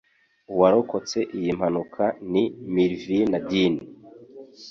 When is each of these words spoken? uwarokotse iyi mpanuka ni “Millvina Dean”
uwarokotse 0.53 1.17
iyi 1.37 1.51
mpanuka 1.57 2.03
ni 2.31 2.43
“Millvina 2.73 3.37
Dean” 3.47 3.75